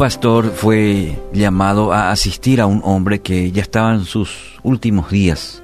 pastor 0.00 0.52
fue 0.52 1.20
llamado 1.30 1.92
a 1.92 2.10
asistir 2.10 2.62
a 2.62 2.66
un 2.66 2.80
hombre 2.86 3.20
que 3.20 3.52
ya 3.52 3.60
estaba 3.60 3.92
en 3.92 4.06
sus 4.06 4.58
últimos 4.62 5.10
días. 5.10 5.62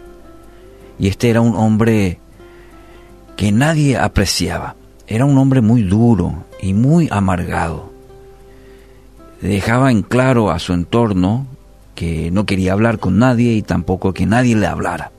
Y 0.98 1.08
este 1.08 1.30
era 1.30 1.40
un 1.40 1.56
hombre 1.56 2.18
que 3.38 3.50
nadie 3.50 3.96
apreciaba. 3.96 4.76
Era 5.06 5.24
un 5.24 5.38
hombre 5.38 5.62
muy 5.62 5.84
duro 5.84 6.44
y 6.60 6.74
muy 6.74 7.08
amargado. 7.10 7.90
Dejaba 9.40 9.90
en 9.90 10.02
claro 10.02 10.50
a 10.50 10.58
su 10.58 10.74
entorno 10.74 11.46
que 11.94 12.30
no 12.30 12.44
quería 12.44 12.74
hablar 12.74 12.98
con 12.98 13.18
nadie 13.18 13.54
y 13.54 13.62
tampoco 13.62 14.12
que 14.12 14.26
nadie 14.26 14.54
le 14.54 14.66
hablara. 14.66 15.12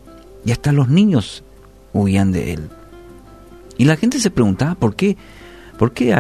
Y 0.46 0.52
hasta 0.52 0.72
los 0.72 0.90
niños 0.90 1.44
huían 1.92 2.32
de 2.32 2.54
él. 2.54 2.70
Y 3.80 3.86
la 3.86 3.98
gente 3.98 4.20
se 4.20 4.30
preguntaba 4.30 4.76
por 4.76 4.96
qué, 4.96 5.18
por 5.80 5.92
qué 5.94 6.14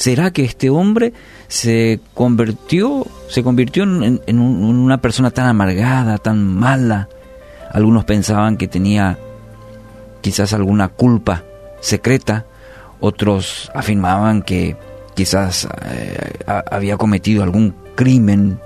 será 0.00 0.30
que 0.30 0.44
este 0.44 0.70
hombre 0.70 1.12
se 1.46 2.00
convirtió, 2.14 3.06
se 3.28 3.42
convirtió 3.42 3.82
en, 3.82 4.40
una 4.40 4.96
persona 5.02 5.30
tan 5.30 5.46
amargada, 5.46 6.16
tan 6.16 6.42
mala. 6.42 7.10
Algunos 7.70 8.06
pensaban 8.06 8.56
que 8.56 8.66
tenía 8.66 9.18
quizás 10.22 10.54
alguna 10.54 10.88
culpa 10.88 11.44
secreta, 11.82 12.46
otros 12.98 13.70
afirmaban 13.74 14.40
que 14.40 14.74
quizás 15.14 15.68
eh, 15.84 16.44
había 16.46 16.96
cometido 16.96 17.42
algún 17.42 17.74
crimen 17.94 18.58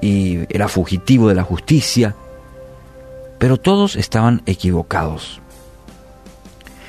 y 0.00 0.40
era 0.48 0.66
fugitivo 0.66 1.28
de 1.28 1.36
la 1.36 1.44
justicia, 1.44 2.16
pero 3.38 3.56
todos 3.56 3.94
estaban 3.94 4.42
equivocados. 4.46 5.40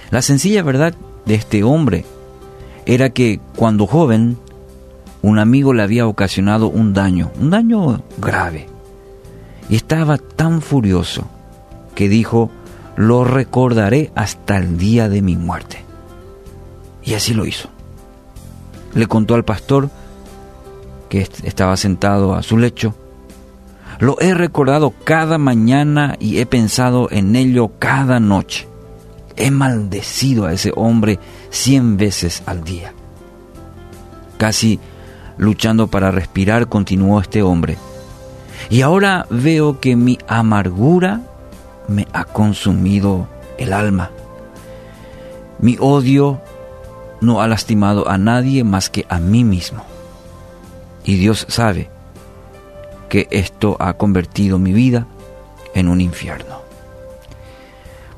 La 0.09 0.23
sencilla 0.23 0.63
verdad 0.63 0.95
de 1.27 1.35
este 1.35 1.63
hombre 1.63 2.05
era 2.85 3.09
que 3.11 3.39
cuando 3.55 3.87
joven 3.87 4.37
un 5.21 5.39
amigo 5.39 5.73
le 5.73 5.83
había 5.83 6.07
ocasionado 6.07 6.67
un 6.67 6.93
daño, 6.93 7.31
un 7.39 7.49
daño 7.49 8.03
grave, 8.17 8.67
y 9.69 9.75
estaba 9.75 10.17
tan 10.17 10.61
furioso 10.61 11.25
que 11.95 12.09
dijo, 12.09 12.51
lo 12.95 13.23
recordaré 13.23 14.11
hasta 14.15 14.57
el 14.57 14.77
día 14.77 15.09
de 15.09 15.21
mi 15.21 15.37
muerte. 15.37 15.83
Y 17.03 17.13
así 17.13 17.33
lo 17.33 17.45
hizo. 17.45 17.69
Le 18.93 19.07
contó 19.07 19.35
al 19.35 19.45
pastor 19.45 19.89
que 21.09 21.27
estaba 21.43 21.77
sentado 21.77 22.35
a 22.35 22.43
su 22.43 22.57
lecho, 22.57 22.95
lo 23.99 24.19
he 24.19 24.33
recordado 24.33 24.93
cada 25.03 25.37
mañana 25.37 26.15
y 26.19 26.39
he 26.39 26.45
pensado 26.45 27.09
en 27.11 27.35
ello 27.35 27.71
cada 27.79 28.19
noche. 28.19 28.67
He 29.35 29.51
maldecido 29.51 30.45
a 30.45 30.53
ese 30.53 30.71
hombre 30.75 31.19
cien 31.49 31.97
veces 31.97 32.43
al 32.45 32.63
día. 32.63 32.93
Casi 34.37 34.79
luchando 35.37 35.87
para 35.87 36.11
respirar, 36.11 36.67
continuó 36.67 37.19
este 37.19 37.41
hombre. 37.41 37.77
Y 38.69 38.81
ahora 38.81 39.25
veo 39.29 39.79
que 39.79 39.95
mi 39.95 40.17
amargura 40.27 41.21
me 41.87 42.07
ha 42.13 42.25
consumido 42.25 43.27
el 43.57 43.73
alma. 43.73 44.11
Mi 45.59 45.77
odio 45.79 46.41
no 47.21 47.41
ha 47.41 47.47
lastimado 47.47 48.09
a 48.09 48.17
nadie 48.17 48.63
más 48.63 48.89
que 48.89 49.05
a 49.09 49.19
mí 49.19 49.43
mismo. 49.43 49.83
Y 51.03 51.15
Dios 51.17 51.45
sabe 51.49 51.89
que 53.09 53.27
esto 53.31 53.77
ha 53.79 53.93
convertido 53.93 54.59
mi 54.59 54.73
vida 54.73 55.07
en 55.73 55.87
un 55.87 56.01
infierno. 56.01 56.61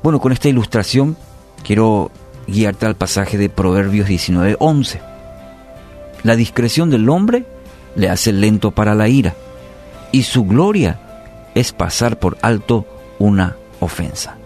Bueno, 0.06 0.20
con 0.20 0.30
esta 0.30 0.48
ilustración 0.48 1.16
quiero 1.64 2.12
guiarte 2.46 2.86
al 2.86 2.94
pasaje 2.94 3.38
de 3.38 3.48
Proverbios 3.48 4.06
19:11. 4.06 5.00
La 6.22 6.36
discreción 6.36 6.90
del 6.90 7.08
hombre 7.08 7.44
le 7.96 8.08
hace 8.08 8.32
lento 8.32 8.70
para 8.70 8.94
la 8.94 9.08
ira, 9.08 9.34
y 10.12 10.22
su 10.22 10.44
gloria 10.44 11.00
es 11.56 11.72
pasar 11.72 12.20
por 12.20 12.38
alto 12.40 12.86
una 13.18 13.56
ofensa. 13.80 14.36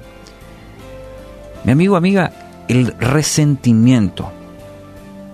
Mi 1.64 1.72
amigo, 1.72 1.96
amiga, 1.96 2.32
el 2.68 2.94
resentimiento 2.98 4.32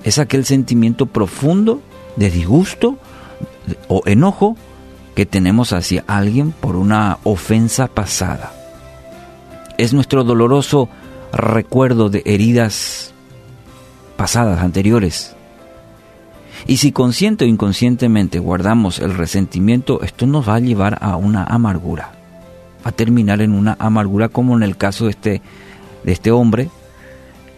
es 0.03 0.19
aquel 0.19 0.45
sentimiento 0.45 1.07
profundo 1.07 1.83
de 2.17 2.31
disgusto 2.31 2.99
o 3.87 4.03
enojo 4.07 4.57
que 5.15 5.25
tenemos 5.25 5.73
hacia 5.73 6.03
alguien 6.09 6.51
por 6.51 6.75
una 6.75 7.19
ofensa 7.23 7.87
pasada. 7.87 8.56
Es 9.79 9.93
nuestro 9.93 10.25
doloroso 10.25 10.89
recuerdo 11.33 12.09
de 12.09 12.23
heridas 12.25 13.13
pasadas, 14.17 14.61
anteriores. 14.61 15.35
Y 16.67 16.79
si 16.79 16.93
consciente 16.93 17.45
o 17.45 17.49
inconscientemente 17.49 18.39
guardamos 18.39 18.99
el 18.99 19.15
resentimiento, 19.15 20.03
esto 20.03 20.27
nos 20.27 20.49
va 20.49 20.57
a 20.57 20.61
llevar 20.61 20.99
a 21.01 21.17
una 21.17 21.45
amargura 21.45 22.17
a 22.87 22.93
terminar 22.93 23.43
en 23.43 23.53
una 23.53 23.77
amargura 23.81 24.29
como 24.29 24.57
en 24.57 24.63
el 24.63 24.77
caso 24.77 25.07
de 25.07 25.11
este, 25.11 25.43
de 26.05 26.13
este 26.13 26.31
hombre, 26.31 26.71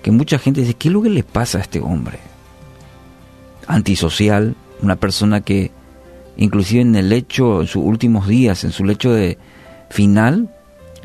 que 0.03 0.11
mucha 0.11 0.39
gente 0.39 0.63
dice, 0.63 0.73
¿qué 0.73 0.89
es 0.89 0.95
lo 0.95 1.03
que 1.03 1.11
le 1.11 1.23
pasa 1.23 1.59
a 1.59 1.61
este 1.61 1.81
hombre? 1.81 2.19
Antisocial, 3.67 4.57
una 4.81 4.97
persona 4.97 5.43
que 5.43 5.71
inclusive 6.39 6.81
en 6.81 6.97
el 6.97 7.11
lecho, 7.11 7.61
en 7.61 7.67
sus 7.67 7.85
últimos 7.85 8.27
días, 8.27 8.65
en 8.65 8.73
su 8.73 8.87
lecho 8.87 9.13
de 9.13 9.37
final, 9.91 10.49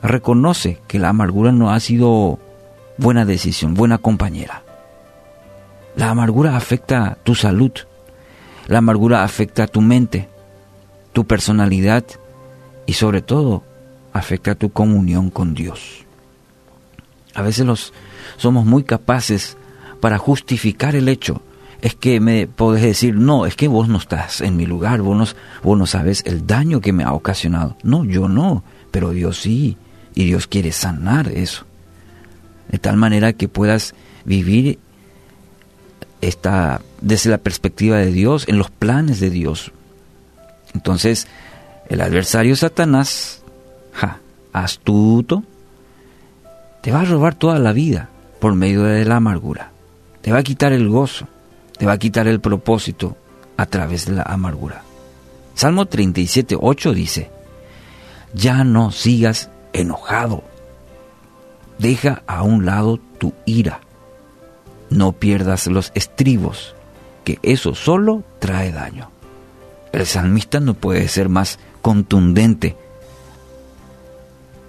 reconoce 0.03 0.79
que 0.87 0.99
la 0.99 1.09
amargura 1.09 1.51
no 1.51 1.71
ha 1.71 1.79
sido 1.79 2.37
buena 2.97 3.25
decisión, 3.25 3.73
buena 3.73 3.97
compañera. 3.97 4.63
La 5.95 6.09
amargura 6.09 6.55
afecta 6.55 7.17
tu 7.23 7.33
salud, 7.35 7.71
la 8.67 8.79
amargura 8.79 9.23
afecta 9.23 9.65
tu 9.65 9.81
mente, 9.81 10.27
tu 11.13 11.25
personalidad 11.25 12.03
y 12.85 12.93
sobre 12.93 13.21
todo 13.21 13.63
afecta 14.11 14.55
tu 14.55 14.71
comunión 14.71 15.29
con 15.29 15.53
Dios. 15.53 16.05
A 17.33 17.41
veces 17.41 17.65
los, 17.65 17.93
somos 18.37 18.65
muy 18.65 18.83
capaces 18.83 19.57
para 19.99 20.17
justificar 20.17 20.95
el 20.95 21.07
hecho. 21.07 21.41
Es 21.81 21.95
que 21.95 22.19
me 22.19 22.47
podés 22.47 22.83
decir, 22.83 23.15
no, 23.15 23.45
es 23.45 23.55
que 23.55 23.67
vos 23.67 23.87
no 23.87 23.97
estás 23.97 24.41
en 24.41 24.55
mi 24.55 24.65
lugar, 24.65 25.01
vos 25.01 25.17
no, 25.17 25.25
vos 25.63 25.77
no 25.77 25.85
sabes 25.85 26.23
el 26.25 26.45
daño 26.45 26.79
que 26.81 26.93
me 26.93 27.03
ha 27.03 27.13
ocasionado. 27.13 27.77
No, 27.83 28.05
yo 28.05 28.29
no, 28.29 28.63
pero 28.91 29.09
Dios 29.09 29.41
sí, 29.41 29.77
y 30.15 30.25
Dios 30.25 30.47
quiere 30.47 30.71
sanar 30.71 31.29
eso. 31.29 31.65
De 32.69 32.79
tal 32.79 32.97
manera 32.97 33.33
que 33.33 33.47
puedas 33.47 33.93
vivir 34.25 34.79
esta, 36.21 36.81
desde 37.01 37.29
la 37.29 37.37
perspectiva 37.37 37.97
de 37.97 38.11
Dios, 38.11 38.47
en 38.47 38.57
los 38.57 38.69
planes 38.69 39.19
de 39.19 39.29
Dios. 39.29 39.71
Entonces, 40.73 41.27
el 41.89 42.01
adversario 42.01 42.55
Satanás 42.55 43.43
astuto, 44.53 45.43
te 46.81 46.91
va 46.91 47.01
a 47.01 47.05
robar 47.05 47.35
toda 47.35 47.59
la 47.59 47.73
vida 47.73 48.09
por 48.39 48.53
medio 48.53 48.83
de 48.83 49.03
la 49.05 49.17
amargura. 49.17 49.71
Te 50.21 50.31
va 50.31 50.39
a 50.39 50.43
quitar 50.43 50.71
el 50.71 50.87
gozo, 50.87 51.27
te 51.77 51.85
va 51.85 51.93
a 51.93 51.97
quitar 51.97 52.27
el 52.27 52.39
propósito 52.39 53.17
a 53.57 53.65
través 53.65 54.05
de 54.05 54.13
la 54.13 54.23
amargura. 54.23 54.83
Salmo 55.55 55.85
37, 55.85 56.55
8 56.59 56.93
dice, 56.93 57.31
ya 58.33 58.63
no 58.63 58.91
sigas 58.91 59.49
enojado, 59.73 60.43
deja 61.79 62.23
a 62.27 62.43
un 62.43 62.65
lado 62.65 62.99
tu 63.17 63.33
ira, 63.45 63.81
no 64.89 65.11
pierdas 65.11 65.67
los 65.67 65.91
estribos, 65.95 66.75
que 67.23 67.39
eso 67.41 67.75
solo 67.75 68.23
trae 68.39 68.71
daño. 68.71 69.09
El 69.91 70.05
salmista 70.05 70.59
no 70.59 70.73
puede 70.73 71.07
ser 71.07 71.29
más 71.29 71.59
contundente 71.81 72.75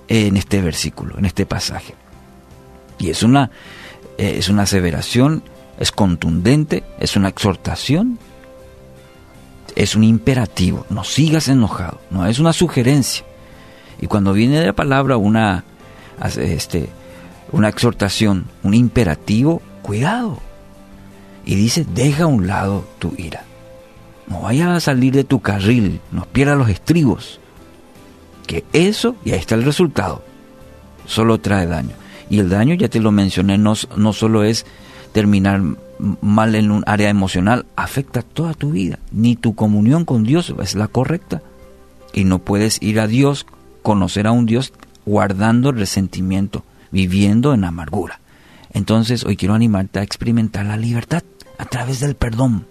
en 0.09 0.37
este 0.37 0.61
versículo, 0.61 1.19
en 1.19 1.25
este 1.25 1.47
pasaje. 1.47 1.95
Y 2.99 3.11
es 3.11 3.23
una, 3.23 3.51
eh, 4.19 4.37
es 4.39 4.49
una 4.49 4.62
aseveración, 4.62 5.43
es 5.79 5.91
contundente, 5.93 6.85
es 7.00 7.17
una 7.17 7.29
exhortación, 7.29 8.19
es 9.75 9.97
un 9.97 10.05
imperativo. 10.05 10.87
No 10.91 11.05
sigas 11.05 11.49
enojado, 11.49 12.00
no 12.11 12.27
es 12.27 12.39
una 12.39 12.53
sugerencia. 12.53 13.25
Y 14.05 14.06
cuando 14.06 14.35
viene 14.35 14.61
de 14.61 14.67
la 14.67 14.75
palabra 14.75 15.17
una, 15.17 15.65
este, 16.37 16.91
una 17.53 17.71
exhortación, 17.71 18.45
un 18.62 18.75
imperativo, 18.75 19.62
cuidado. 19.81 20.41
Y 21.47 21.55
dice, 21.55 21.87
deja 21.95 22.25
a 22.25 22.27
un 22.27 22.47
lado 22.47 22.87
tu 22.99 23.15
ira. 23.17 23.45
No 24.27 24.43
vaya 24.43 24.77
a 24.77 24.81
salir 24.81 25.15
de 25.15 25.25
tu 25.25 25.41
carril, 25.41 26.03
no 26.12 26.27
pierdas 26.27 26.59
los 26.59 26.69
estribos 26.69 27.41
que 28.47 28.62
eso, 28.75 29.17
y 29.25 29.31
ahí 29.31 29.39
está 29.39 29.55
el 29.55 29.65
resultado, 29.65 30.23
solo 31.07 31.41
trae 31.41 31.67
daño. 31.67 31.95
Y 32.29 32.41
el 32.41 32.50
daño, 32.50 32.75
ya 32.75 32.91
te 32.91 33.00
lo 33.00 33.11
mencioné, 33.11 33.57
no, 33.57 33.73
no 33.97 34.12
solo 34.12 34.45
es 34.45 34.67
terminar 35.12 35.62
mal 36.21 36.55
en 36.57 36.71
un 36.71 36.85
área 36.87 37.09
emocional, 37.09 37.65
afecta 37.75 38.21
toda 38.21 38.53
tu 38.53 38.73
vida. 38.73 38.99
Ni 39.12 39.35
tu 39.35 39.55
comunión 39.55 40.05
con 40.05 40.25
Dios 40.25 40.53
es 40.61 40.75
la 40.75 40.89
correcta. 40.89 41.41
Y 42.12 42.25
no 42.25 42.39
puedes 42.39 42.83
ir 42.83 43.00
a 43.00 43.07
Dios, 43.07 43.47
conocer 43.85 44.27
a 44.27 44.33
un 44.33 44.47
Dios 44.47 44.73
guardando 45.07 45.71
resentimiento, 45.71 46.65
viviendo 46.91 47.53
en 47.55 47.65
amargura. 47.65 48.19
Entonces 48.73 49.25
hoy 49.25 49.37
quiero 49.37 49.55
animarte 49.55 50.01
a 50.01 50.03
experimentar 50.03 50.65
la 50.65 50.79
libertad 50.79 51.23
a 51.59 51.67
través 51.67 52.01
del 52.01 52.17
perdón. 52.17 52.67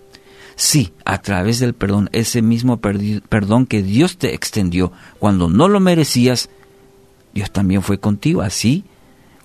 Sí, 0.56 0.92
a 1.06 1.20
través 1.20 1.60
del 1.60 1.76
perdón, 1.76 2.10
ese 2.12 2.42
mismo 2.42 2.82
perdón 2.82 3.68
que 3.68 3.84
Dios 3.84 4.18
te 4.18 4.34
extendió 4.34 4.92
cuando 5.20 5.50
no 5.50 5.68
lo 5.68 5.80
merecías, 5.80 6.50
Dios 7.34 7.52
también 7.52 7.84
fue 7.84 8.00
contigo. 8.00 8.42
Así 8.42 8.84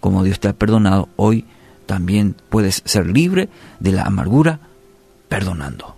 como 0.00 0.24
Dios 0.24 0.40
te 0.40 0.48
ha 0.48 0.54
perdonado, 0.54 1.10
hoy 1.16 1.44
también 1.84 2.34
puedes 2.48 2.82
ser 2.86 3.06
libre 3.06 3.50
de 3.78 3.92
la 3.92 4.04
amargura 4.04 4.60
perdonando. 5.28 5.97